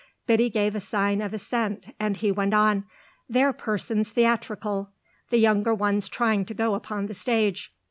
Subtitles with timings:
[0.25, 2.85] Biddy gave a sign of assent and he went on:
[3.29, 4.89] "They're persons theatrical.
[5.29, 7.71] The younger one's trying to go upon the stage."